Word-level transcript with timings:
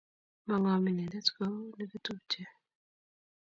Mangom 0.47 0.83
inendet 0.91 1.27
kuu 1.35 1.57
negitupche 1.77 2.43